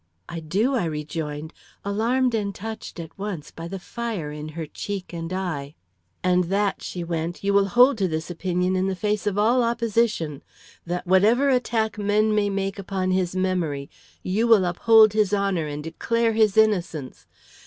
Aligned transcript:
"I 0.27 0.39
do!" 0.39 0.73
I 0.73 0.85
rejoined, 0.85 1.53
alarmed 1.85 2.33
and 2.33 2.55
touched 2.55 2.99
at 2.99 3.15
once 3.19 3.51
by 3.51 3.67
the 3.67 3.77
fire 3.77 4.31
in 4.31 4.49
her 4.57 4.65
cheek 4.65 5.13
and 5.13 5.31
eye. 5.31 5.75
"And 6.23 6.45
that," 6.45 6.81
she 6.81 7.03
went, 7.03 7.43
"you 7.43 7.53
will 7.53 7.67
hold 7.67 7.99
to 7.99 8.07
this 8.07 8.31
opinion 8.31 8.75
in 8.75 8.87
the 8.87 8.95
face 8.95 9.27
of 9.27 9.37
all 9.37 9.61
opposition! 9.63 10.41
That, 10.87 11.05
whatever 11.05 11.49
attack 11.49 11.99
men 11.99 12.33
may 12.33 12.49
make 12.49 12.79
upon 12.79 13.11
his 13.11 13.35
memory, 13.35 13.91
you 14.23 14.47
will 14.47 14.65
uphold 14.65 15.13
his 15.13 15.33
honor 15.35 15.67
and 15.67 15.83
declare 15.83 16.33
his 16.33 16.57
innocence! 16.57 17.27